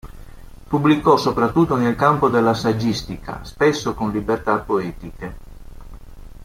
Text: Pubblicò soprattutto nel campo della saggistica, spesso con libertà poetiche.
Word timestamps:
Pubblicò 0.67 1.15
soprattutto 1.15 1.75
nel 1.75 1.95
campo 1.95 2.27
della 2.27 2.55
saggistica, 2.55 3.43
spesso 3.43 3.93
con 3.93 4.09
libertà 4.09 4.57
poetiche. 4.57 5.35